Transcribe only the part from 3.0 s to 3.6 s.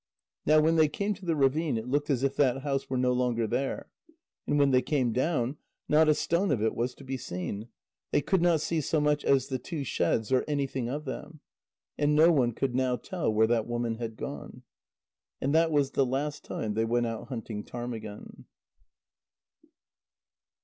longer